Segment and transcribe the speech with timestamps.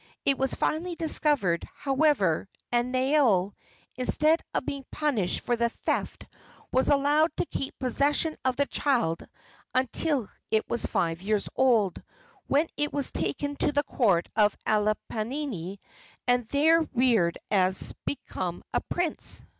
[0.25, 3.53] It was finally discovered, however, and Naeole,
[3.93, 6.25] instead of being punished for the theft,
[6.71, 9.23] was allowed to keep possession of the child
[9.75, 12.01] until it was five years old,
[12.47, 15.77] when it was taken to the court of Alapainui
[16.27, 19.43] and there reared as became a prince.